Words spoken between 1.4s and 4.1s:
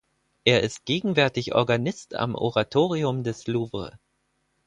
Organist am Oratorium des Louvre.